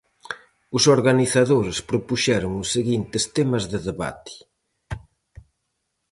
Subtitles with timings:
[0.77, 4.33] Os organizadores propuxeron os seguintes temas de debate: